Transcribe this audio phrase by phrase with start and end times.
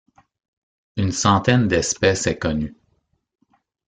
[0.97, 2.73] Une centaine d'espèces est connue.